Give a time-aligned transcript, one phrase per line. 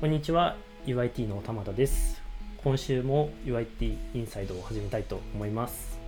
[0.00, 0.56] こんにちは。
[0.86, 2.22] UIT の玉田です。
[2.64, 5.98] 今週も UIT インサイドを始めたいと思います。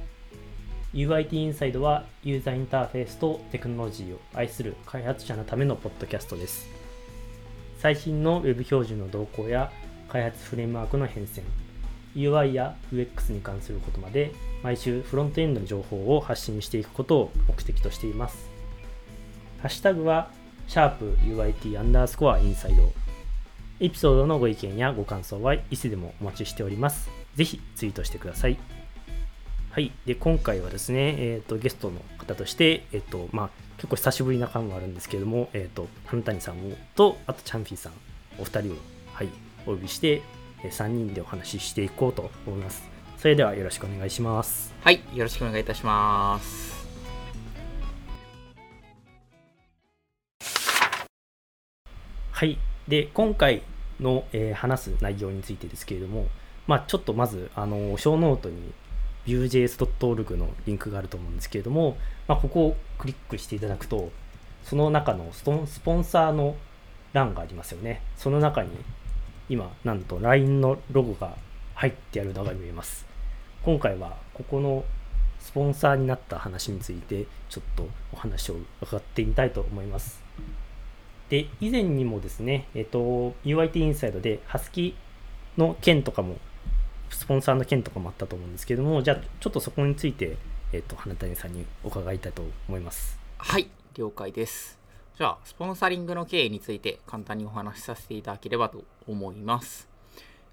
[0.94, 6.70] UIT インサイドはユーザーインターフェースとテクノロジーを愛する開発者のためのポッドキャストです。
[7.80, 9.70] 最新の Web 標準の動向や
[10.08, 11.42] 開発フレームワークの変遷
[12.16, 14.32] UI や UX に関することまで
[14.62, 18.48] 毎週フロントエンドの情報を発信していくことを目的としています。
[19.60, 20.30] ハッシュタグは
[20.66, 23.01] シャープ UIT アンダースコアインサイド。
[23.82, 28.56] エピソードのご意見やご感想はいつでもお待ちしておりますぜひツイートしてください
[29.72, 36.56] はいで今回はですね、えーと、ゲストの方として、えーとまあ、結構久しぶりな感はあるんですけれども、えーと、花谷さん
[36.94, 37.92] とあとチャンフィーさん
[38.38, 38.76] お二人を、
[39.14, 39.28] はい、
[39.66, 40.22] お呼びして
[40.62, 42.88] 3人でお話ししていこうと思います。
[43.18, 44.72] それではよろしくお願いします。
[44.82, 46.86] はい、よろしくお願いいたします。
[52.30, 52.58] はい。
[52.88, 53.62] で、今回
[54.02, 56.26] の、えー、話す内容についてですけれども、
[56.66, 58.72] まあ、ちょっとまず、あの、ショーノートに
[59.26, 61.96] Vue.js.org のリンクがあると思うんですけれども、
[62.28, 64.10] まあ、ここをクリックしていただくと、
[64.64, 66.56] その中のスポンサーの
[67.12, 68.02] 欄がありますよね。
[68.16, 68.70] その中に
[69.48, 71.36] 今なんと LINE のロゴが
[71.74, 73.04] 入ってあるのが見えます
[73.62, 74.84] 今回はここの
[75.40, 80.21] スポンサーになった話についてちょっとお話を伺ってみたいと思います
[81.32, 86.36] で以前にもですね、えっ、と UIT インサイドでハスキーの件とかも
[87.08, 90.36] スポンサーの件とかもあったと思うんですけどもじゃあちょっとそこについて、
[90.74, 94.78] えっ、と花谷さんにお伺いたいと思いますはい了解です
[95.16, 99.91] じゃあ、スポンサリングの経緯について簡単にお話しさせていただければと思います。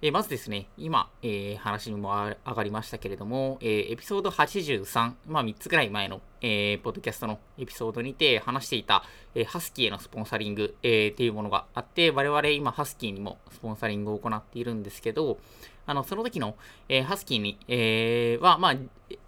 [0.02, 9.04] えまずですね、今、えー、話にも上がりましたけれども、えー、エピソード83、まあ3つぐらい前の、えー、ポッドキャストのエピソードにて話していた、
[9.36, 15.38] えハスキーへのスポンサリング、えっていうものがあって、我々今ハスキーにもスポンサリングを行っているんですけど、
[15.86, 16.56] あの、その時の、
[16.88, 18.76] え、ハスキーに、え、は、まあ、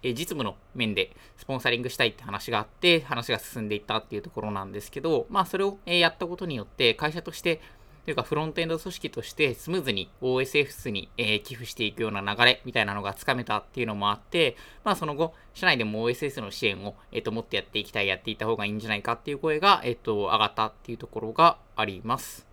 [0.02, 7.60] え実務の面でスポンサリングしたいって話があって、話が進んでいったっていうところなんですけど、まあ、それを、えやったことによって、会社として、
[8.04, 22.48] というか、フロントエンド組織としてスムーズに OSFS に、え、寄付していくような流れみたいなのがつかめたっていうのもあって、まあ、その後、社内でも OSS の支援を、えっ、と、もっとやっていきたい、やっていった方がいいんじゃないかっていう声が、えっ、と、上がったっていうところがあります。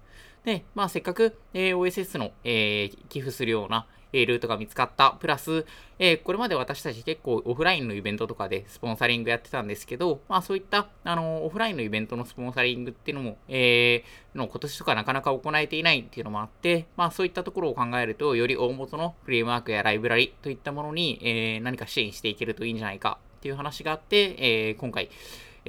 [0.46, 5.12] で、まあ、せっかく、え、OSS の、え、寄付するような、えルートが見つかった。
[5.20, 5.66] プラス、
[6.00, 25.10] えこれまで私たち結構オフラインのイベントとかでスポンサリングやってたんですけど、まあそういった、あのオフラインのイベントのスポンサリングっていうのも、えー、の今年とかなかなか行えていないっていうのもあって、まあそういったところを考えると、より大元のフレームワークやライブラリといったものに、えー、何か支援していけるといいんじゃないかっていう話があって、えー、今回、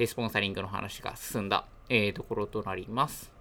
[0.05, 3.40] スポンサリングの話が進んだ、えー、ところとなります。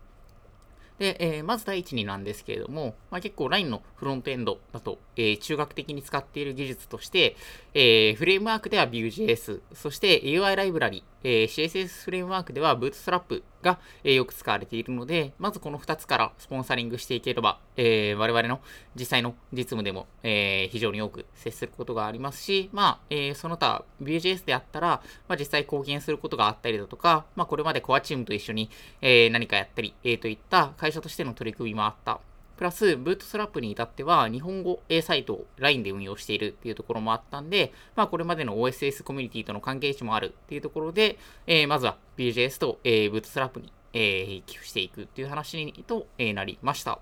[1.01, 7.37] で、えー、まず第一になんですけれども、まあ、結構 LINE のフロントエンドだと、えー、中学的に使っている技術として、
[7.73, 18.61] えー、フレームワークでは Vue.js、そして UI ライブラリ、えー CSS フレームワークでは Bootstrap が、えよく使われているので、まずこの2つからスポンサリングしていければ、え我々の
[18.95, 28.71] 実際の実務でも、え非常に多く接することがありますし、まあ、えその他 Vue.js であったら、まあ、実際貢献することがあったりだとか、まあ、これまでコアチームと一緒に、
[29.03, 32.21] え何かやったり、えといった会社としての取り組みもあった。
[32.61, 41.17] プラス、ブートスラップに至っては、日本語 A サイトを LINE で運用しているっていうところもあったんで、まあ、これまでの OSS コミュニティとの関係値もあるっていうところで、
[41.47, 46.99] えー、まずは Vue.js と、えー、ブートスラップに、えー、寄付していくっていう話にと、えー、なりました。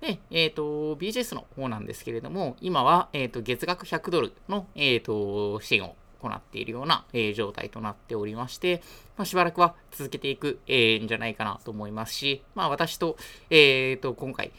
[0.00, 8.82] で、えっ、ー、と、BJS の方なんですけれども、今は、えっ、ー、と、月額100ドルの、えっ、ー、と、支援を行っているような、えー、状態となっておりまして、
[9.16, 13.16] まあ、しばらくは続けていく、えー、んじゃないかなと思いますし、まあ、私と、
[13.50, 14.52] え、ー、と、今回、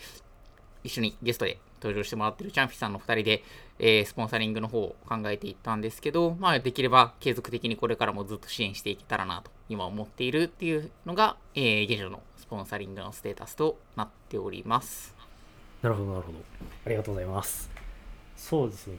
[0.83, 3.43] 一緒にゲストで登場してもらってるチャンフィさんの2人で、
[3.79, 15.15] えー、スポンサリングの方を考えていったんですけど、まあ、できれば継続的にこれからもずっと支援していけたらなと今思っているっていうのが、えー、現状のスポンサリングのステータスとなっております。
[15.81, 16.37] なるほど、なるほど。
[16.85, 17.71] ありがとうございます。
[18.35, 18.97] そうですね。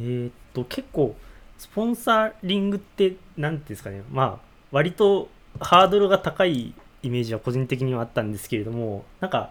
[0.00, 1.16] えー、っと、結構、
[1.62, 5.28] スポンサリングって、なんていうんですかね、まあ、割と
[5.60, 6.74] ハードルが高い
[7.04, 9.50] イメージは個人的にはあったんですけれども、なんか、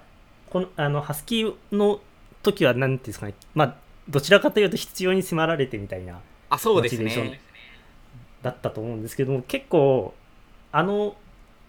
[0.49, 2.01] このあのハスキーの
[2.43, 3.33] 時は何ていうんですかね。
[3.55, 3.75] まあ
[4.09, 6.19] どちらかというと必要に迫られてみたいな
[6.49, 7.39] あそうですね。
[8.41, 10.13] だったと思うんですけども結構
[10.73, 11.15] あの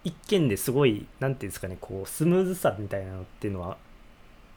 [0.03, 3.77] 一件ですごい何ていうんですかねこうスムーズさみたいなのっていうのは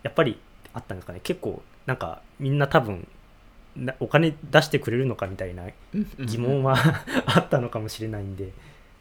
[0.03, 0.41] やっぱり
[0.73, 1.21] あったんですかね。
[1.23, 3.07] 結構なんかみんな多分
[4.01, 5.65] お金出してくれるのかみたいな
[6.19, 6.77] 疑問は
[7.27, 8.53] あったのかもしれないんで。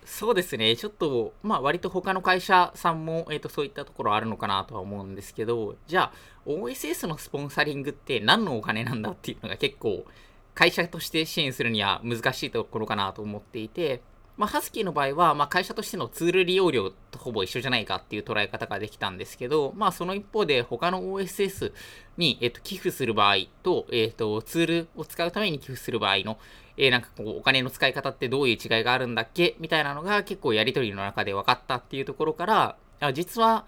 [0.05, 6.13] そうですね、ちょっと、まあ、割と他の会社さんも、えーと、そういったところあるのかなとは思うんですけど、じゃあ、
[6.45, 10.05] OSS のスポンサリングって何のお金なんだっていうのが結構、
[10.53, 14.01] 会社として支援するには難しいところかなと思っていて、
[14.37, 21.71] まあ、ハスキーの場合は、まあ、会社としてのツール利用料とほぼ一緒じゃないかっていう捉え方ができたんですけど、まあ、その一方で他の OSS
[22.17, 26.37] に、えっと、寄付する場合と、えっと、ツールを使うために寄付する場合の、
[26.75, 29.55] えー、なんかこう、お金の使い方ってどういう違いがあるんだっけ？
[29.59, 33.65] みたいなのが結構やりとりの中で分かったっていうところから、あ実は、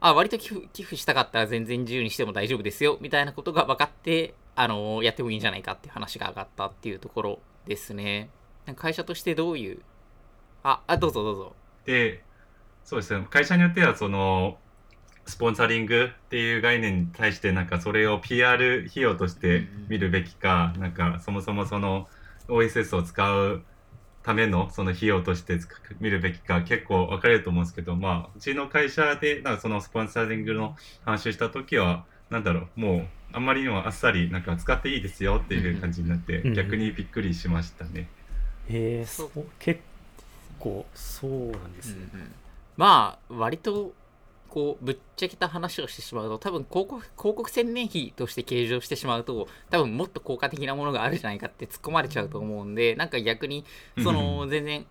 [0.00, 8.28] あ、割と寄付寄付したかったら全然自由にしても大丈夫ですよ、みたいなことが分かって、あのー、やってもいいんじゃないかっていう話が上がったっていうところですね。
[8.76, 9.80] 会社としてどういう
[10.62, 11.52] あ、あ、どうぞどうぞ。
[11.86, 12.22] で、
[12.84, 14.58] そうですね、会社によっては、その、
[15.26, 22.08] スポンサリングっていう概念に対して、なんかそれを PR 費用として見るべきか、なんかそもそもその
[22.48, 23.62] OSS を使う
[24.22, 25.58] ためのその費用として
[26.00, 38.08] 見るべきか結構分かれると思うんですけど、まあ、うちの会社でなんかそのスポンサリングの話をした時は、なんだろう、もうあんまりにもあっさりなんか使っていいですよっていう感じになって、逆にびっくりしましたね。
[38.68, 39.80] へえそう結
[40.60, 42.32] 構そうなんですね、うんうん、
[42.76, 43.92] まあ割と
[44.48, 53.64] こうぶっちゃけた話をしてしまうと多分広告広告宣伝費として計上してしまうと多分もっと効果的なものがあるじゃないかって突っ込まれちゃうと思うんでなんか逆に
[54.02, 54.86] その全然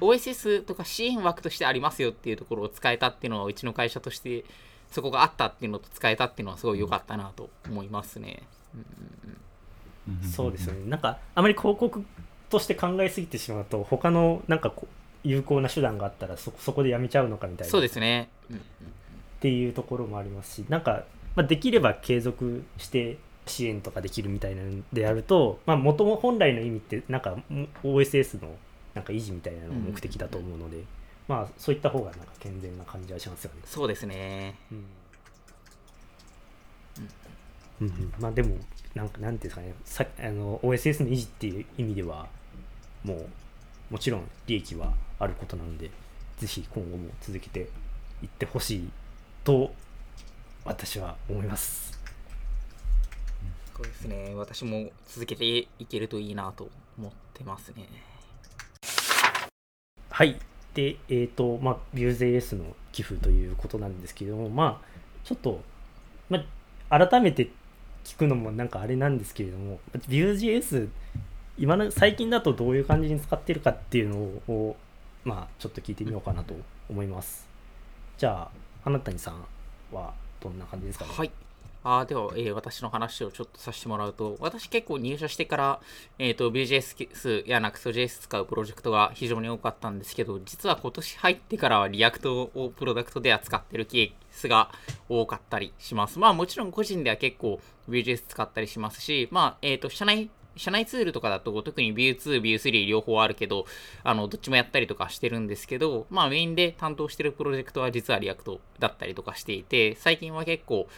[0.00, 4.44] OSS とか支援枠としてありますよっていうところを使えたっていうのはうちの会社として
[4.90, 8.42] そこがあったっていうのと使えたっていうのはすごい良かったなと思いますね。
[8.74, 10.88] うんうん、そうですよね。
[10.88, 12.04] なんかあまり広告
[12.50, 14.88] として考えすぎてしまうと他のなんかこう
[15.24, 17.70] 有効な手段があったらそそこでやめちゃうのかみたいな。
[17.70, 18.60] そうですね、うん、っ
[19.40, 21.04] ていうところもありますしなんか、
[21.34, 27.36] まあ、できれば継続して支援とかできるみたいなのであるともとも本来の意味ってなんか
[27.82, 28.50] OSS の
[28.94, 30.82] なんか維持みたいなのが目的だと思うので、
[31.28, 33.60] まあそういった方がなんか健全な感じはしますよね。
[33.64, 34.56] そうですね。
[34.72, 34.84] うん。
[37.80, 38.56] うん、まあでも
[38.94, 39.74] なんかなんていうんですかね。
[39.84, 42.26] さあの OSS の維持っていう意味では
[43.04, 43.26] もう
[43.90, 45.90] もちろん利益はあることなので
[46.38, 47.68] ぜひ今後も続けて
[48.22, 48.90] いってほしい
[49.44, 49.72] と
[50.64, 51.98] 私は思います。
[53.74, 54.32] そうですね。
[54.34, 56.68] 私も続けていけるといいなと
[56.98, 57.88] 思ってますね。
[60.10, 60.38] はい。
[60.74, 64.86] でえっ、ー、とまあ Vue.js の寄付ということなんですけどもまあ
[65.24, 65.62] ちょっと、
[66.28, 66.44] ま
[66.90, 67.50] あ、改めて
[68.04, 70.88] 聞くのもなんかあれなんですけれども Vue.js
[71.58, 74.76] 今の最近だとどういう感じに使ってるかっていうのを
[75.24, 76.54] まあちょっと聞いてみようかなと
[76.88, 77.48] 思います。
[78.16, 78.50] じゃあ
[78.84, 79.44] 花谷さん
[79.92, 81.10] はどんな感じですかね？
[81.14, 81.30] はい。
[81.84, 85.80] あでは、えー、私の話をちょっとさせてもらうと、私結構入社してから、
[86.18, 94.70] えっ、ー、と、 Vue.js や Nuxt.js 使うプロジェクトが非常に多かったんですけど、実は今年入ってからは React をプロダクトで扱ってるケースが
[95.08, 96.18] 多かったりします。
[96.18, 103.66] まあもちろん個人では結構 BJS 使ったりしますし、まあ、えっ、ー、と、社内社内ツールとかだと、特に Vue 2、Vue 3 両方あるけど、
[104.04, 110.88] あの、どっちもやったりとかしてるんですけど、まあメインで担当してるプロジェクトは実は React だったりとかしていて、最近は結構、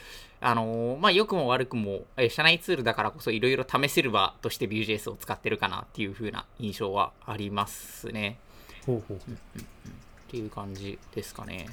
[0.41, 8.39] あのー、まあ良くも悪くも、え社内ツールだからこそいろいろ試せる場として Vue.js を使ってるかなっていう風な印象はありますね。
[8.87, 9.17] ほうほう。
[9.17, 9.63] っ
[10.29, 11.67] ていう感じですかね。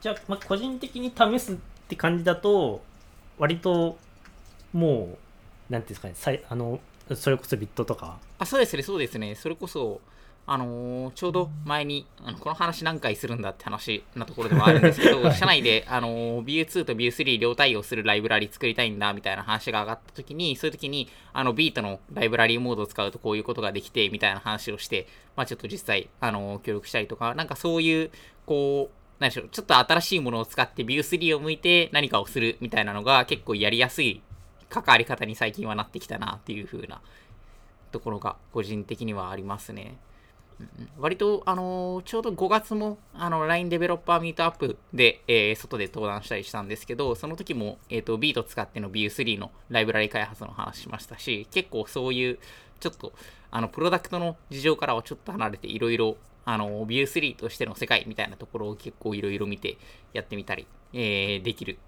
[0.00, 1.56] じゃあ、まあ、個人的に試すっ
[1.88, 2.82] て感じだと、
[3.38, 3.98] 割と
[4.72, 5.25] もう
[5.70, 6.80] なんていうんですかねさいあの
[7.14, 8.18] それこそビットとか。
[8.38, 9.36] あそうですねそうですね。
[9.36, 10.00] それこそ
[10.48, 28.10] あのー、ちょうど前にあのこの話何回するんだって話なところでもあるんですけど 社内で、あのー、Vue2 と Vue3 両対応するライブラリ作りたいんだみたいな話が上がった時にそういう時にあのビートのライブラリーモードを使うとこういうことができてみたいな話をしてまあちょっと実際あのー、協力したりとかなんかそういう
[28.46, 34.22] こう何でしょうちょっと新しいものを使って Vue3 を向いて何かをするみたいなのが結構やりやすい
[34.68, 37.00] 関わり方に最近はなってきたなっていう風な
[37.92, 39.98] ところが個人的にはありますね。
[40.98, 52.38] 割と、あのー、ちょうど5月も、あの、LINE デベロッパーミートアップで、えー、外で登壇したりしたんですけど、その時も、えっ、ー、と、ビート使っての Vue3 のライブラリ開発の話しましたし、結構そういう、
[52.80, 53.12] ちょっと、
[53.50, 59.76] あの、プロダクトの事情からはちょっと離れて、いろいろ、あの、Vue3 としての世界みたいなところを結構いろいろ見て
[60.14, 61.78] やってみたり、えー、できる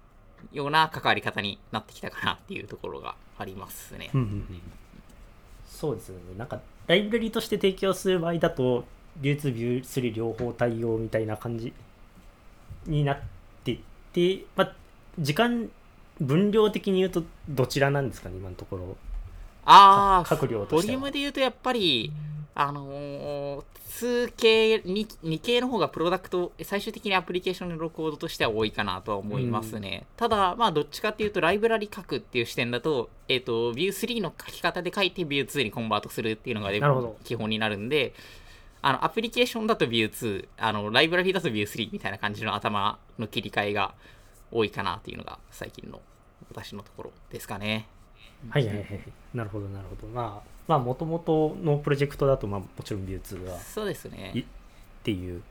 [0.51, 4.09] ような関わり方になってきたかなっていうところがありますね。
[4.13, 4.61] うんうんうん、
[5.67, 6.21] そうですよね。
[6.37, 8.83] なんかライブラリとして提供する場合だと、
[9.21, 11.73] 流通ビュー3両方対応みたいな感じ
[12.85, 13.19] になっ
[13.63, 14.73] ていて、まあ、
[15.19, 15.69] 時間、
[16.19, 18.97] 分量的に言うとどちらなんですかね、今のところ。
[19.65, 22.11] ああ、各量とボリュームで言うとやっぱり、
[22.61, 29.99] あのー、2系2、2系の方がプロダクト、最終的にアプリケーションのロコードとしては多いかなとは思いますね。
[30.01, 36.71] うん、ただ、まあ、どっちかっていうと、ライブラリ書くっていう視点だと、えっ、ー、と、View3 の書き方で書いて View2 にコンバートするっていうのが
[37.23, 38.13] 基本になるんで、
[38.81, 43.93] あの、アプリケーションだと View2、あの、ライブラリだと View3 みたいな感じの頭の切り替えが
[44.51, 46.01] 多いかなっていうのが最近の
[46.49, 47.87] 私のところですかね。
[48.49, 48.87] はいはいはい。
[49.33, 50.07] なるほどなるほど。
[50.13, 53.57] まあ、まあ、もともとのプロジェクトだと、まあ、もちろん View2 が。
[53.59, 54.33] そうですね。
[54.35, 54.43] っ
[55.03, 55.41] ていう。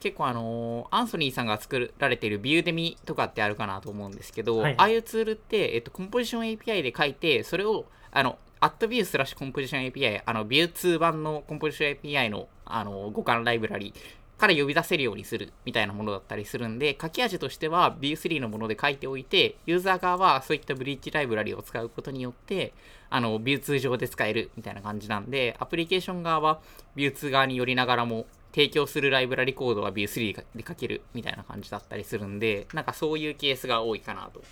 [0.00, 13.92] 結構あのー、アンソニーさんが作られているビューデミとかってあるかなと思うんですけど、はい、ああいうツールって、えっと、コンポジション API で書いて、それを、あの、アットビュースラッシュコンポジション API、あの、ビュー2版のコンポジション API の、あの、互換ライブラリ
[14.40, 22.72] から呼び出せるようにするみたいなものだったりするんで、書き味としては v 3のもので書いておいて、ユーザー側はそういったブリッジライブラリを使うことによって、
[23.10, 26.60] あの、Vue2 上で使えるみたいな感じなんで、アプリケーション側は
[26.96, 34.42] Vue2 側によりながらも、提供するライブラリコードは Vue3 で書けるみたいな感じだったりするんで、なんかそういうケースが多いかなと、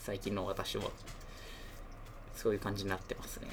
[0.00, 0.84] 最近の私は、
[2.34, 3.48] そういう感じになってますね。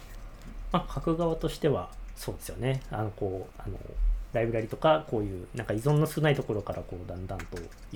[0.72, 2.82] まあ、書く側としては、そうですよね。
[2.92, 3.78] あの、こう、あの、
[4.36, 7.46] ライブラリとかこういうなんか依存の少ないところからこうだんだんと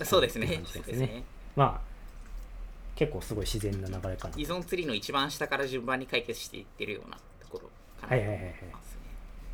[0.05, 0.47] そうですね。
[0.47, 1.23] ですね。
[1.55, 1.89] まあ
[2.95, 7.69] 結構すごい自然な流れかな依存ツリーの一番下から順番に解決していってるようなところ
[8.01, 8.15] かな。
[8.15, 8.53] はいはいはいはい。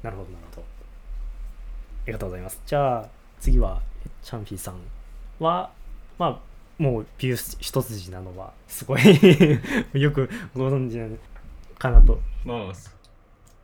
[0.03, 0.61] なるほどなるほど。
[0.61, 2.61] ありがとうございます。
[2.65, 3.81] じゃあ次は
[4.21, 4.75] チャンフィーさん
[5.39, 5.71] は
[6.19, 6.39] まあ
[6.77, 9.01] もうビュー一筋なのはすごい
[9.93, 11.17] よくご存知なの
[11.79, 12.19] かなと。
[12.43, 12.94] まあ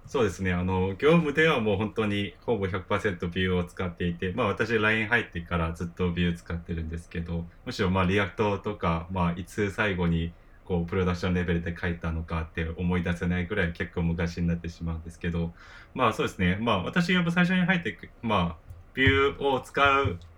[0.07, 0.51] そうですね。
[0.53, 10.33] あの、業務ではもう本当にほぼ100% Vue を使っていて、まあ私 LINE 入ってからずっと Vue 使ってるんですけど、むしろまあ React とか、まあいつ最後に
[10.65, 15.53] こうプロダクションレベルで書いたのかって思い出せないぐらい結構昔になってしまうんですけど、
[15.93, 16.57] まあそうですね。
[16.59, 19.81] まあ私が最初に入って、まあ Vue を使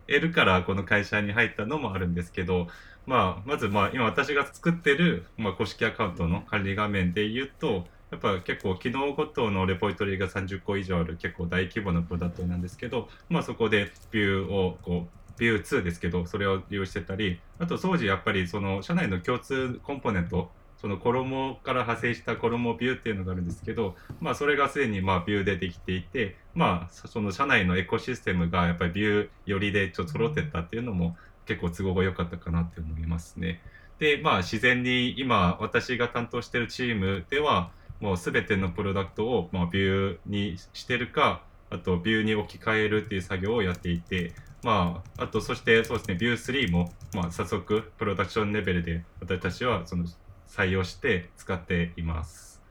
[0.07, 2.67] えるからこの会社に入ったのもあるんですけど、
[3.05, 31.15] まあまずまあ今私が作ってる、まあ、公式アカウントの管理画面で言うと、やっぱ結構機能ごとのレポジトリが30個以上ある結構大規模なプロダクトなんですけど、まあ、そこでビューをこうビュー2ですけどそれを利用してたりあと当時やっぱりその社内の共通コンポーネントその衣から派生した衣ビューっていうのがあるんですけど、まあ、それがすでにまあビューでできていて、まあ、その社内のエコシステムがやっぱりビュー寄りでちょっと揃ってったっていうのも
[31.47, 33.61] 結構都合が良かったかなって思いますね。
[33.97, 37.71] で、まあ、自然に今私が担当してるチームでは
[38.03, 50.03] もう全てのプロダクトを、まあ、 Vue にしてるか、あと Vue に置き換えるっていう作業をやっていて、まあ、あとそしてそうですね、 Vue 3も、まあ、早速プロダクションレベルで私たちはその
[50.49, 52.61] 採用して使っています。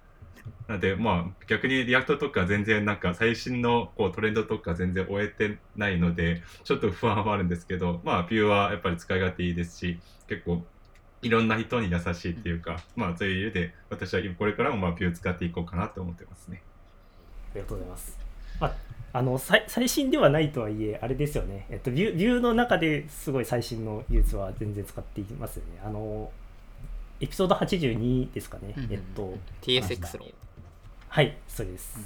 [0.69, 9.99] なので、まあ、逆に React とか全然なんか最新のこうトレンドとか全然追えてないので、ちょっと不安はあるんですけど、まあ、 Vue はやっぱり使い勝手いいですし、
[10.29, 10.63] 結構
[11.23, 16.63] いろんな人に優しいっていうか、まあそういう意味で私はこれからもまあビュー使っていこうかなと思ってますね。
[17.53, 18.19] ありがとうございます。
[18.61, 18.75] まあ、
[19.19, 25.81] あの最最新ではないとはいえ、あれですよね、えっと、ビュビューの中ですごい最新の技術は全然使っていますよね。
[25.85, 26.31] あの
[27.21, 30.27] エピソード82ですかね、えっと、TSX の。
[31.09, 32.01] はい、そうです。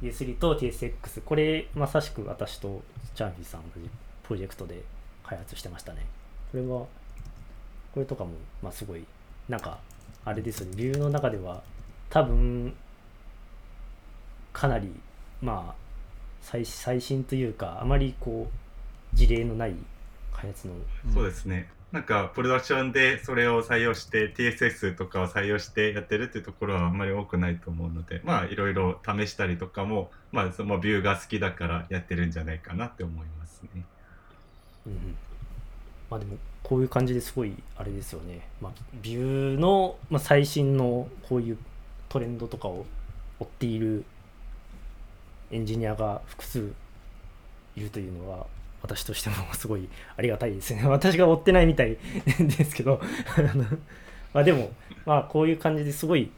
[0.00, 2.82] うん、U3 と TSX、これ、まさしく私と
[3.16, 3.90] チャンフィーさん同じ
[4.22, 4.84] プロジェクトで
[5.24, 6.06] 開発してましたね。
[6.52, 6.86] これは
[7.96, 9.06] これとかも、まあ、すごい
[9.48, 9.78] なんか
[10.22, 10.72] あれですよね。
[10.76, 11.62] ビューの中では
[12.10, 12.74] 多分
[14.52, 14.92] かなり
[15.40, 15.74] まあ
[16.42, 19.74] 最最新というかあまりこう事例のない
[20.30, 20.74] 開発の、
[21.14, 21.70] そうですね。
[21.90, 33.86] なんかプロダクションでそれを採用して TSS とかを採用してやってるっていうところはあんまり多くないと思うのでまあいろいろ試したりとかもまあそのビューが好きだからやってるんじゃないかなって思いますね。
[34.86, 35.16] うん、
[36.10, 38.72] まあでもこういう感じですごいあれですよね、まあ、
[39.02, 41.58] ビューの、まあ、最新のこういう
[42.08, 42.84] トレンドとかを
[43.38, 44.04] 追っている
[45.52, 46.72] エンジニアが複数
[47.76, 48.46] いるというのは
[48.82, 50.86] 私としてもすごいありがたいですね。
[50.88, 51.96] 私が追ってないみたい
[52.38, 53.00] ですけど。
[54.32, 54.72] まあでも
[55.04, 56.30] まあこういう感じですごい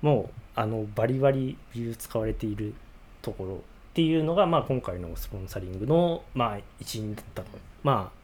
[0.00, 2.74] もうあのバリバリビュー使われている
[3.22, 3.58] ところっ
[3.94, 7.48] ていうのが、まあ、今回のスポンサリングの、まあ、一因だったと。
[7.82, 8.21] まあ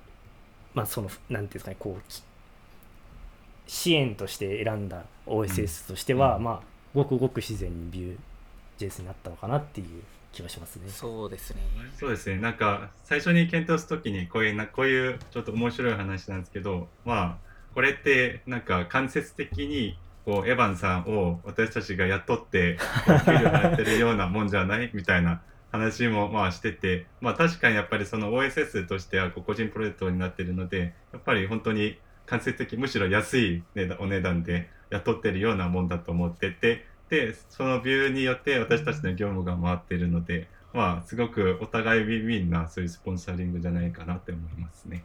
[0.74, 2.12] まあその何ていうんですかねこう
[3.66, 6.60] 支援として選んだ OSS としては、うん、まあ
[6.94, 8.18] ごくごく自然にビュー
[8.78, 10.88] JS になったのかなっていう気がしますね。
[10.88, 11.60] そうですね。
[11.98, 12.38] そうですね。
[12.38, 17.36] なんか最初に検討するときにこういうなこういうちょっと面白い話なんですけど、まあ
[17.74, 22.78] これってなんか間接的にこうエヴァンさんを私たちが雇って
[23.24, 24.90] 給料払ってるようなもんじゃない？
[24.94, 45.04] みたいな話もまあしてて、まあ、確かにやっぱりその OSS としてはこう個人プロジェクトになってるのでやっぱり本当に間接的むしろ安い値段お値段で雇ってるようなもんだと思っててでそのビューによって私たちの業務が回ってるのでまあすごくお互いウィンウィンなそういうスポンサリングじゃないかなって思いますね。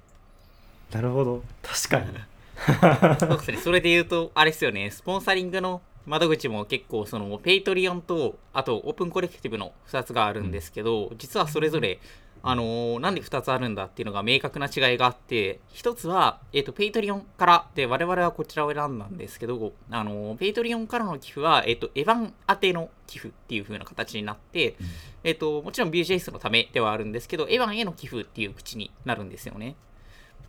[0.91, 2.07] なるほど確かに
[3.19, 3.57] そうですね。
[3.57, 11.99] それで言うと、あれですよね、スポンサリングの窓口も結構、その、 Patreon と、あと、 Open Collective の2つがあるんですけど、実はそれぞれ、
[12.45, 24.75] あのーなんで2つあるんだっていうのが明確な違いがあって、1つは、えっ、と、 Patreon から、で、我々はこちらを選んだんですけど、あのー Patreon からの寄付は、えっ、と、 Evan 宛ての寄付っていう風な形になって、
[25.23, 29.77] えっ、と、もちろん Vue.js のためではあるんですけど、 Evan への寄付っていう口になるんですよね。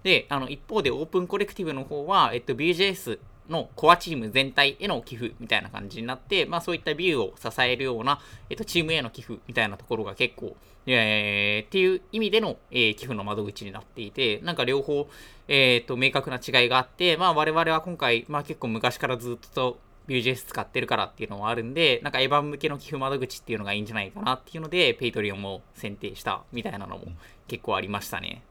[0.03, 8.21] で、あの一方で Open Collective の方は、えっと、Vue.js のコアチーム全体への寄付みたいな感じになって、まあそういった Vue を支えるような、
[8.51, 15.09] えっと、チームへの寄付みたいなところが結構、えーっていう意味での、えー寄付の窓口になっていて、なんか両方、
[15.49, 27.05] えっと、明確な違いがあって、まあ我々は今回、まあ結構昔からずっと Vue.js 使ってるからっていうのもあるんで、なんか Evan 向けの寄付窓口っていうのがいいんじゃないかなっていうので、 Patreon も選定したみたいなのも
[27.49, 28.43] 結構ありましたね。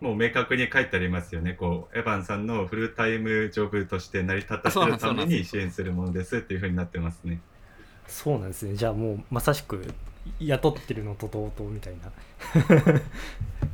[0.00, 1.54] もう明確に書いてありますよね。
[1.54, 7.40] こうエヴァンさんのフルタイムジョブとして成り立たせるために支援するものですっていうふうになってますね。
[8.06, 9.82] そうなんですねじゃあもうまさしく
[10.40, 12.12] 雇ってるのと同等みたいな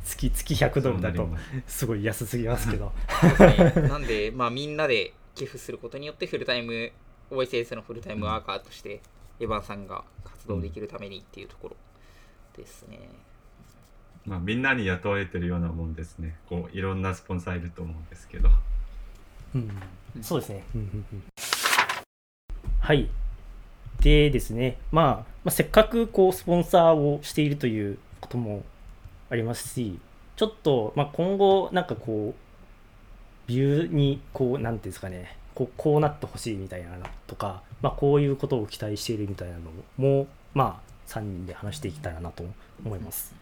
[0.05, 1.29] 月月100ドルだと
[1.67, 2.93] すすごい安すぎますけど
[3.39, 6.93] ねなんで、まあ、みんなで寄付することによってフルタイム
[7.31, 9.01] OSS のフルタイムワーカーとして
[9.41, 11.77] エヴァンさんが活動できるためにっていうところ
[12.57, 13.09] ですね。
[14.27, 16.37] まあ、みんなに雇われてるようなもんですね。
[16.49, 18.51] こういろんなスポンサーいると思うんですけど。
[19.55, 19.71] うん、
[20.21, 21.23] そうですね、うんうんうん。
[22.81, 23.09] はい。
[24.01, 28.65] でですね、まあ、まあせっかくこうスポンサーをしているということも
[29.31, 29.99] ありますし
[30.35, 35.37] ちょっと、まあ、今後なんかこうビューにこうなんていうんですかね。
[35.55, 42.45] こうこうなってほしいみたいなのとか、まあ、こういうことを期待しているみたいなのもまあ3人で話していきたいなと
[42.85, 43.35] 思います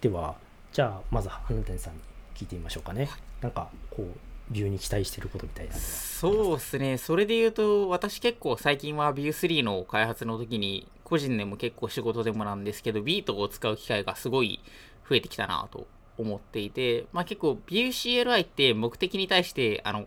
[0.00, 0.34] では
[0.72, 2.00] じゃあまず花谷さんに
[2.34, 3.08] 聞いてみましょうかね
[3.40, 4.06] なんかこう
[4.50, 6.98] ビューに期待してることみたいなそうですね。
[6.98, 14.60] それで言うと、私結構最近は Vue3 の開発の時に、個人でも結構仕事でもなんですけど、ビートを使う機会がすごい
[15.08, 20.06] 増えてきたなと思っていて、まあ結構 VueCLI って目的に対して、あの、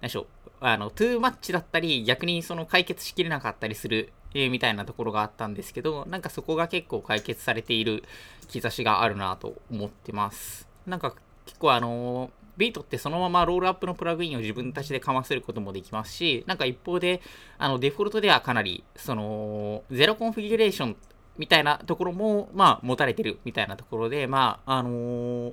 [0.00, 8.02] 何でしょう、あの、トゥーマッチだったり、逆にその解決しきれなかったりする、えーみたいなところがあったんですけど、なんかそこが結構解決されている
[8.48, 10.66] 兆しがあるなと思ってます。
[10.86, 17.20] なんか結構あのービートってそのままロールアップのプラグインを自分たちでかませることもできますし、なんか一方で、
[17.58, 20.96] あのデフォルトではかなり、その、ゼロコンフィギュレーション
[21.36, 25.52] みたいなところも、まあ、持たれてるみたいなところで、まあ、あのー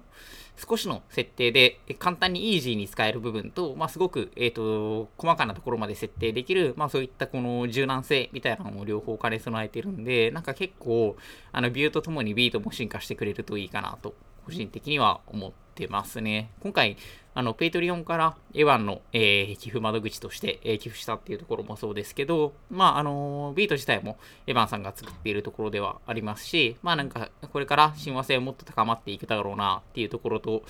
[0.68, 11.16] 少しの設定で簡単にイージーに使える部分と、まあ、すごく、えっ、と、細かなところまで設定できる、まあ、そういったこの柔軟性みたいなのも両方兼ね備えてるんで、なんか結構、
[11.52, 14.14] あの、 Vue とともに Vite も進化してくれるといいかなと、
[14.46, 16.50] 個人的には思ってますね。
[16.62, 16.98] 今回、
[17.34, 24.18] あの、 Patreon からエヴァンの、えー寄付窓口として、えー寄付したっていうところもそうですけど、まあ、あのー Vite 自体も
[24.48, 30.64] エヴァンさんが作っているところではありますし、まあなんか、これから親和性をもっと高まっていくだろうなっていうところと、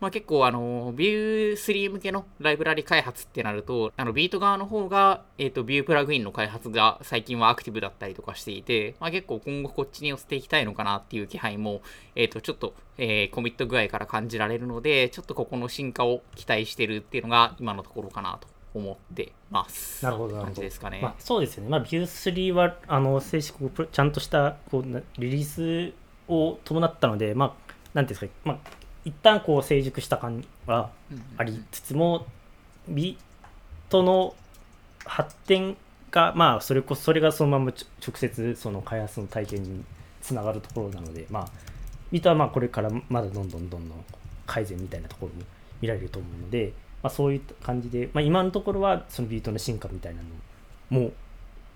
[0.00, 11.82] まあ結構あの、Vue3 向けのライブラリ開発ってなると、あの、 Vite 側の方が、えっ、と、Vue プラグインの開発が最近はアクティブだったりとかしていて、まあ結構今後こっちに寄せていきたいのかなっていう気配も、
[12.14, 20.04] えっ、と、ちょっと、えーコミット具合から感じられるので、ちょっとここの進化を期待してるっていうのが今のところかなと思ってます。
[20.04, 21.00] なるほど感じですかね。
[21.02, 23.56] まあ、そうですよね、まあ、Vue3 はあの正式
[23.90, 25.94] ちゃんとしたこうなリリース
[26.28, 28.58] を伴ったので、まあ、なんていうんですか、まあ、
[29.08, 31.22] 一旦こう成熟した感はうん。
[31.38, 32.26] ありつつも、
[32.86, 34.34] ビートの
[35.04, 35.76] 発展
[36.10, 37.72] が、まあ、それこそそれがそのまま
[38.06, 39.84] 直接その開発の体験に
[40.20, 41.48] つながるところなので、まあ、
[42.10, 44.04] ビートはまあこれからまだどんどんどんどん
[44.46, 45.46] 改善みたいなところも
[45.80, 50.20] 見られると思うので、まあ、そういった感じで、まあ、今のところはそのビートの進化みたいな
[50.90, 51.12] のも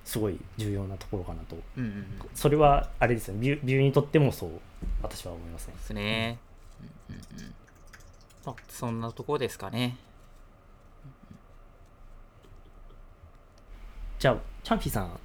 [0.05, 1.57] すごい重要なところかなと。
[1.79, 2.07] うんうんうん。
[2.35, 3.41] それはあれですよね。
[3.41, 4.51] ビュービューにとってもそう
[5.03, 5.75] 私は思いますね。
[5.75, 6.39] ですね。
[6.83, 7.55] うんうんうん。
[8.45, 9.97] まあ、そんなところですかね。
[14.19, 15.19] じゃあチャンピさん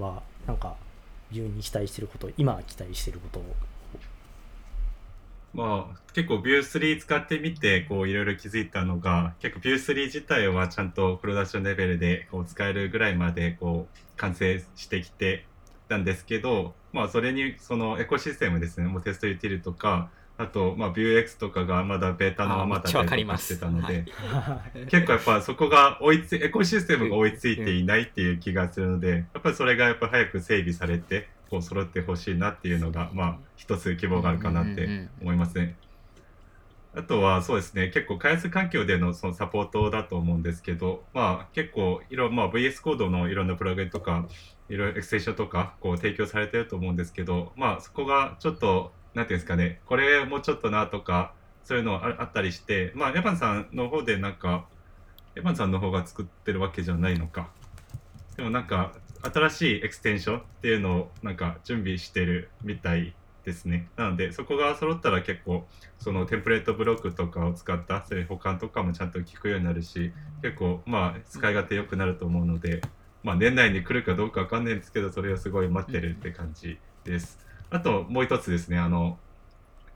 [0.00, 0.76] はなんか
[1.32, 3.56] ビューに期待してること今期待してることを。
[5.54, 15.46] まあ、結構 Vue3 使ってみて、こういろいろ気づいたのが、結構 Vue3 自体はちゃんとプロダクションレベルでこう使えるぐらいまでこう完成してきて
[15.88, 24.04] たんですけど、まあそれにそのエコシステムですね、もうテストユーティルとか、あと、まあ、Vuex とかがまだベータのままだったりとかしてたので、
[24.88, 35.74] 結構やっぱそこが追いつ、エコシステムが追いついていないっていう気がするので、やっぱりそれがやっぱ早く整備されて、こう揃ってほしいなっていうのが、まあ、一つ希望があるかなって思いますね。
[36.94, 44.26] あとはそうですね、結構開発環境でのそのサポートだと思うんですけど、まあ結構いろ、まあ VS コードのいろんなプラグインとか、
[44.68, 51.32] いろいろエクステンションとかこう提供されてると思うんですけど、まあそこがちょっとなんていうんですかね、これもうちょっとなとか、
[51.64, 54.66] そういうのあったりして、まあ、エヴァンさんの方でなんか、
[55.36, 57.50] エヴァンさんの方が作ってるわけじゃないのか。
[58.36, 58.92] でもなんか、
[59.22, 63.88] 新しいエクステンションっていうのをなんか準備してるみたいですね。
[63.96, 65.66] なので、そこが揃ったら結構、
[65.98, 72.80] そのテンプレートブロックとかを使った、そういう補完とかもちゃんと効くようになるし、結構、まあ、使い勝手良くなると思うので、
[73.22, 77.47] まあ、年内に来るかどうかわかんないんですけど、それをすごい待ってるって感じです。
[77.70, 79.18] あともう一つですね、あの、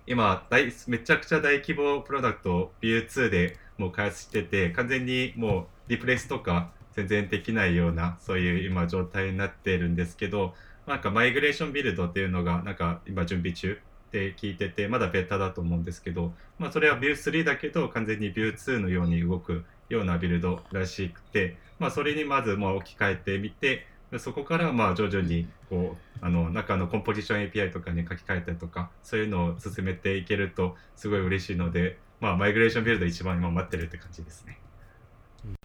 [0.06, 10.54] 今大、めちゃくちゃ大規模プロダクトを Vue2 でもう開発してて、完全にもうリプレイスとか全然できないような、そういう今状態になってるんですけど、
[10.86, 23.86] なんかマイグレーションビルドっていうのが、なんか今準備中って聞いてて、まだベータだと思うんですけど、まあそれは Vue3 だけど、完全に Vue2 のように動くようなビルドらしくて、まあそれにまずまあ置き換えてみて、
[24.18, 34.58] そこからまあ徐々にこうあの中のコンポジション API とかに書き換えたりとかそういうのを進めていけるとすごい嬉しいので、まあ、マイグレーションビルド一番今待ってるって感じですね。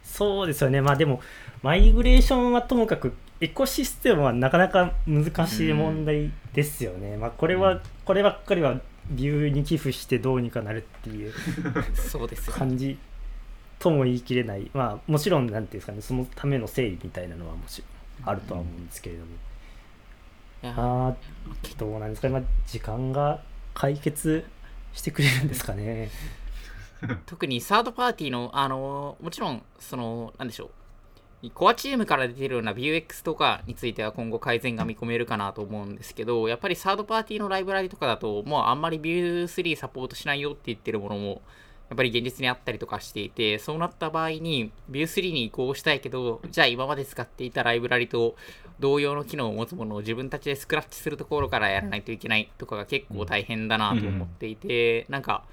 [0.02, 1.20] そうですよねまあでも
[1.62, 7.14] マイグレーションはともかくエコシステムはなかなか難しい問題ですよね。
[7.14, 8.80] うん、まあこれは、こればっかりは
[9.10, 11.32] ビューに寄付してどうにかなるっていう
[11.94, 12.98] そうです感じ
[13.78, 14.70] とも言い切れない。
[14.74, 19.30] まあもちろんなんていうんですかねそのための整理みたいなのはもちろんあるとは思うんですけれども、
[20.62, 21.14] あ
[21.76, 23.40] どうなんですか、まあ、時間が
[23.74, 24.44] 解決
[24.92, 26.10] してくれるんですかね。
[27.26, 30.70] 特にサードパーティーのあのもちろんそのなんでしょう。
[31.54, 41.42] コアチームから出てるような Vuex とかについては今後改善が見込めるかなと思うんですけどやっぱりサードパーティーのライブラリとかだともうあんまり Vue3 サポートしないよって言ってるものも
[41.88, 48.36] やっぱり現実にあったりとかしていて、そうなった場合に Vue3 に移行したいけど、じゃあ今まで使っていたライブラリと
[48.78, 55.44] 同様の機能を持つものを自分たちでスクラッチするところからやらないといけないとかが結構大変だなと思っていて、なんか、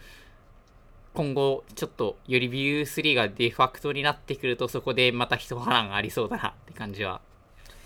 [1.14, 7.22] 今後ちょっとより Vue3 がデファクトになってくるとそこでまた一波乱がありそうだなって感じは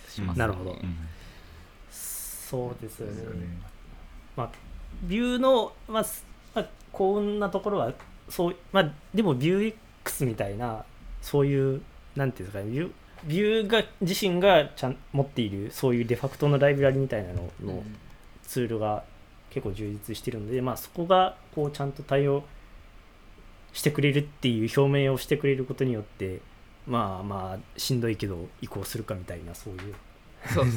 [0.09, 0.97] します、ね、なるほど、うん、
[1.91, 3.45] そうですよね。
[4.35, 4.49] まあ
[5.03, 6.05] ビューの、まあ、
[6.55, 7.93] まあ、こんなところは
[8.29, 10.85] そうまあでもビュー X みたいな
[11.21, 11.81] そういう
[12.15, 12.91] なんていうんですかねビュー
[13.25, 17.83] ビューが自身がちゃん持っているそういうデファクトのライブラリみたいなのの
[18.43, 19.03] ツールが
[19.49, 22.43] 結構充実してるので、まあ、そこがこうちゃんと対応
[23.73, 26.39] してくれるっていう表明をしてくれることによって
[26.87, 29.95] まあまあしんどいけど移行するかみたいなそういう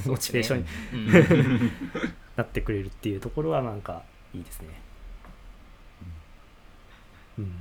[0.08, 1.70] モチベーションに
[2.36, 4.02] なってくれるっていうところはなんか
[4.34, 4.68] いいですね。
[7.38, 7.52] うん、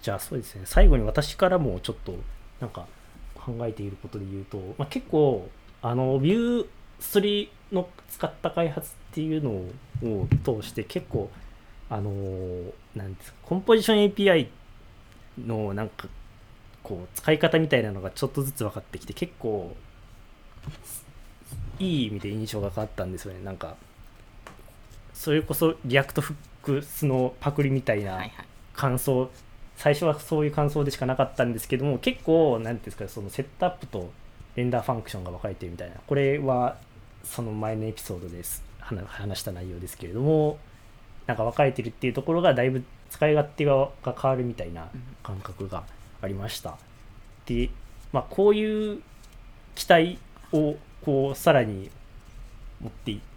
[0.00, 0.62] じゃあそうですね。
[0.64, 2.14] 最後に私からもちょっと
[2.60, 2.86] なんか
[3.34, 5.48] 考えていることで言うと、まあ、結構
[5.80, 11.30] あの Vue3 の使った開発っていうのを通して結構
[11.90, 12.10] あの
[12.94, 14.48] なんですかコンポジション API
[15.44, 16.08] のなんか
[16.82, 19.74] こう使い方みたいなのがちょっとずつ分かってきて結構
[21.78, 23.42] いい意味で印象が変わったんですよね。
[23.42, 23.76] なんか
[25.14, 28.18] それこそ React Hooks のパクリみたいな
[28.74, 29.30] 感想、はいはい、
[29.76, 34.10] 最初はそういう感想でしかなかったんですけども結構何ていうんですかそのセットアップと
[34.56, 36.76] render function が分かれてるみたいなこれは
[37.24, 40.58] その前のエピソードです話した内容ですけれども
[41.26, 44.88] なんか分かれてるっていうところがだいぶ使い勝手が変わるみたいな
[45.22, 45.84] 感覚が
[46.20, 46.76] ありました。
[47.46, 47.70] で、
[48.12, 49.02] まあ、こういう
[49.74, 50.18] 期待
[50.52, 51.90] をこうさらに
[52.80, 53.31] 持っていて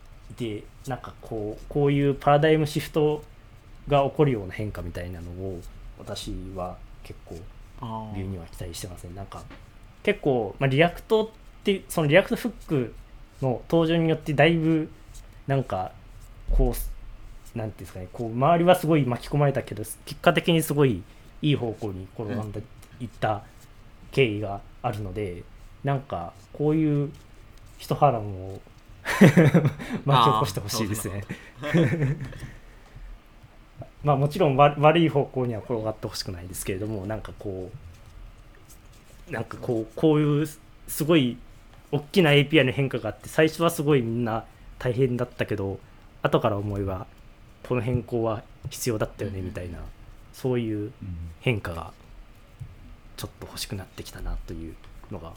[0.88, 3.23] なんかこうこういうパラダイムシフト
[3.88, 5.61] が起こるような変化みたいなのを
[5.97, 7.35] 私は結構
[8.15, 9.43] Vue には期待してますねなんか
[10.03, 11.29] 結構、まあ、 React っ
[11.63, 12.93] てその React Hook
[13.41, 14.89] の登場によってだいぶ
[15.47, 15.91] なんか
[16.51, 21.03] こうなんていうんですかねこう周りはすごい巻き込まれたけど結果的にすごい
[21.41, 22.61] いい方向に転んで
[22.99, 23.43] いった
[24.11, 25.43] 経緯があるので、うん、
[25.83, 27.11] なんかこういう
[27.77, 28.59] 一波乱を
[30.06, 31.23] 巻き起こしてほしいですね。
[34.04, 37.71] まあもちろんわ悪い方向には転がってほしくないですけれどもなんかこ
[39.30, 40.47] うなんかこうこういう
[40.88, 41.38] すごい
[41.91, 44.45] 大きな API の変化があって最初はすごいみんな
[44.78, 45.80] 大変だったけど
[46.21, 47.08] 後から思えば
[47.67, 49.80] この変更は必要だったよねみたいな
[50.34, 50.91] そういう
[51.39, 51.91] 変化が
[53.17, 54.75] ちょっと欲しくなってきたなという
[55.12, 55.34] のが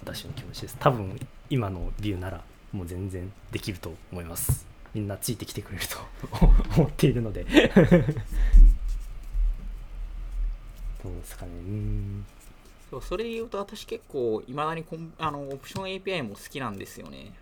[0.00, 1.18] 私の気持ちです多分
[1.50, 4.66] 今のビューならもう全然できると思います。
[4.94, 5.98] みんなついてきてくれると
[6.76, 7.44] 思っているので。
[11.04, 11.52] どうですかね。
[11.52, 12.26] うん。
[12.90, 17.32] そうそれで言うと私結構いまだにコンあのオプション API も好きなんですよね。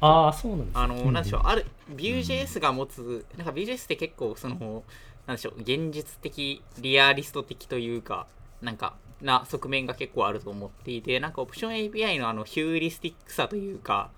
[0.00, 4.82] ああそうなんですあの、うんなんでしょう、ある、Vue.js が持つ、なんか Vue.js って結構、その、
[5.26, 8.26] なんでしょう、現実的、リアリスト的というか、
[8.62, 14.10] なんか、な側面が結構あると思っていて、なんかオプション API のあの、ヒューリスティックさというか、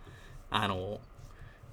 [0.51, 1.01] あの、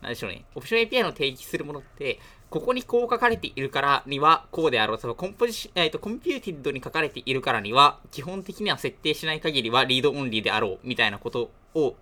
[0.01, 4.97] なんでしょうね、オプション API の定義するものって、ここにこう書かれているからにはこうであろう。
[4.97, 11.95] そのコンポジシえーと、 computed に書かれているからには、基本的には設定しない限りは read only であろうみたいなことを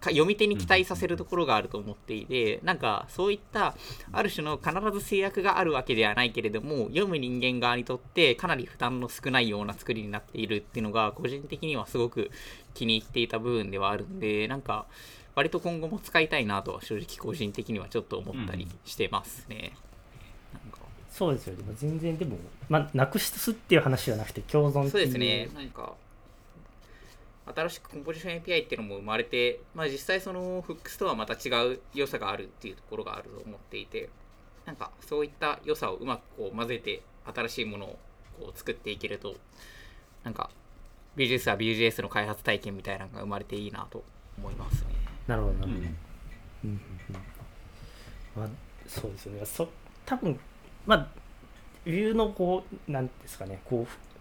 [0.00, 3.74] 読み手に期待させるところがあると思っていて、なんかそういった
[4.12, 12.30] ある種の必ず制約があるわけではないけれども、読む人間側にとってかなり負担の少ないような作りになっているっていうのが、個人的にはすごく
[12.74, 14.86] 気に入っていた部分ではあるんで、なんか
[15.34, 19.72] 割と今後も使いたいなとは正直個人的にはちょっと思ったりしてますね。
[20.52, 20.78] なんか。
[21.10, 22.38] そうですよでも全然でも
[22.70, 24.90] まあなくすっていう話じゃなくて共存っていう。
[24.90, 25.92] そうですね、なんか、
[27.54, 34.08] 新しくコンポジション API っていうのも生まれて、まあ、実際そのフックスとはまた違う良さがあるっていうところがあると思っていて、
[34.64, 37.02] なんかそういった良さをうまくこう混ぜて
[37.34, 37.98] 新しいものを
[38.38, 39.34] こう作っていけると、
[40.24, 40.50] なんか
[41.16, 44.04] BGS は BGS の開発体験みたいなのが生まれていいなと
[44.38, 44.88] 思いますね。
[45.26, 45.66] なるほどな。
[45.66, 45.76] るほ
[48.34, 48.48] ど、まあ、
[48.86, 49.44] そうですよね。
[49.44, 49.68] そ
[50.06, 50.38] 多分
[50.86, 51.08] まあ
[51.84, 53.60] ビューのこうなんですかね。
[53.64, 54.11] こう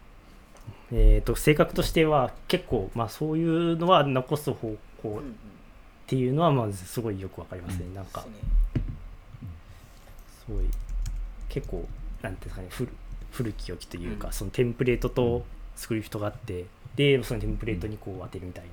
[0.91, 5.35] えー、と性格としては結構、まあ、そういうのは残す方向っうんうん。
[6.07, 8.27] ていうのはまずすごいよくわかりますね、なんかで
[10.45, 10.65] すごい
[11.47, 11.87] 結構
[12.21, 12.89] なんていうんですかね古
[13.31, 14.33] 古き良きというか、うん。
[14.33, 15.45] そのテンプレートと
[15.77, 18.71] スクリプトがあってでそのテンプレートにこう当てるみたいな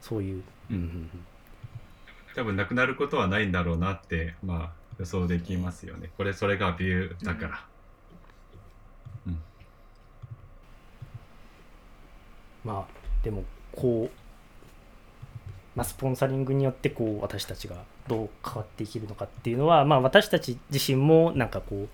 [0.00, 1.10] そういう、うんうんうんうん。
[2.34, 6.10] 多分なくなることはないんだろうなって、まあ、予想できますよね。
[6.16, 7.67] これ、それがビューだから。
[12.64, 14.10] まあでもこう、
[15.76, 21.88] まあ、スポンサリングによってこう私たちがどう変わっていけるのかっていうのは、まあ、私たち自身もなんかこう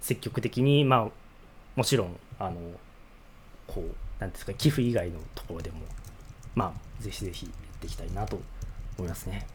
[0.00, 1.08] 積極的にまあ
[1.76, 2.56] もちろんあの
[3.66, 5.78] こうなんですか寄付以外のところでも
[6.54, 8.40] まあぜひぜひやっていきたいなと
[8.98, 9.46] 思いますね。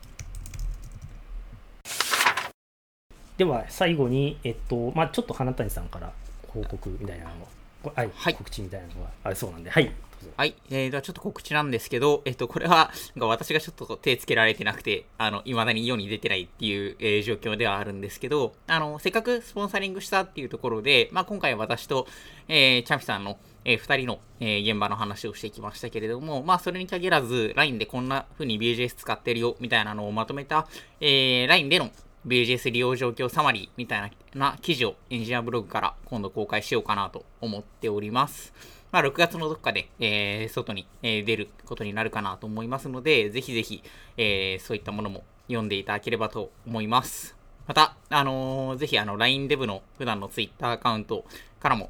[3.38, 6.12] では最後に、えっとまあ、ちょっと花谷さんから
[6.48, 7.48] 報告みたいなのを、
[7.84, 9.92] はいはい告知みたいなのがありそうなんで、はい。
[10.36, 10.56] はい。
[10.70, 22.08] えー、ではちょっと告知なんですけど、えっと、これは、私がちょっと手つけられてなくて、あの、未だに世に出てないっていう、えー状況ではあるんですけど、あの、せっかくスポンサリングしたっていうところで、まあ、今回私と、
[22.48, 30.68] えー、チャンピさんの、えー、二人の、えー現場の話をしてきましたけれども、まあ、それに限らず、LINE でこんな風に BGS 使ってるよ、みたいなのをまとめた、
[31.00, 31.92] えー、LINE での
[32.28, 38.54] BGS 利用状況サマリーみたいな記事をエンジニアブログから今度公開しようかなと思っております。
[38.92, 43.84] まあ、6月のどっかで、えー外に、えー出ることになるかなと思いますので、ぜひぜひ、
[44.18, 47.36] えーそういったものも読んでいただければと思います。
[47.68, 51.26] また、あのーぜひ、あの、LINE デブの普段の Twitter アカウント
[51.60, 51.90] からも、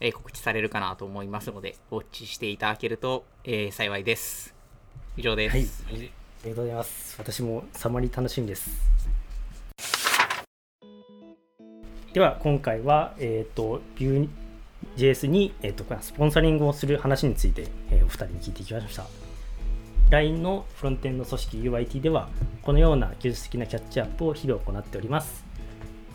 [0.00, 4.54] えー告知されるかなと思いますので、ウォッチしていただけると、えー幸いです。
[5.16, 5.84] 以上です。
[5.86, 5.98] はい、あ
[6.44, 7.16] りがとうございます。
[7.18, 9.03] 私もサマリー楽しみです。
[12.14, 19.04] では、今回は、えっ、と、Vue.js に、えー、とスポンサリングをする話について、えーお二人に聞いていきました。
[20.10, 22.28] LINE のフロントエンド組織 UIT では、
[22.62, 25.44] このような技術的なキャッチアップを日々行っております。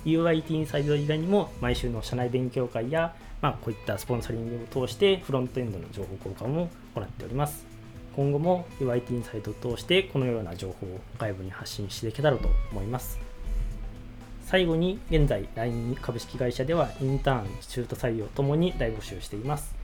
[0.05, 7.65] UIT インサイド以外にも、毎週の社内勉強会や、まあ、こういったスポンサリングを通して、フロントエンドの情報交換も行っております。
[8.15, 13.28] 今後も UIT インサイドを通してこのような情報を外部に発信していけたらと思います
[14.49, 19.75] 最後に現在 LINE 株式会社ではインターン中途採用ともに大募集しています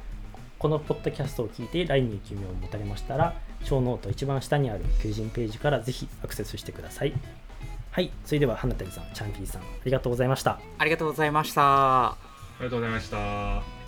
[0.58, 7.14] このポッドキャストを聞いて LINE に興味を持たれましたらショーノート一番下にある求人ページからぜひアクセスしてください
[7.92, 12.26] はいそれでは花谷さんチャンピーさんありがとうございましたありがとうございました。
[12.58, 13.85] ありがとうございました。